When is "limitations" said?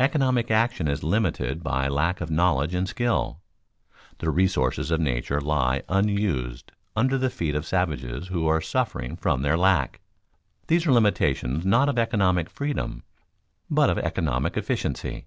10.92-11.64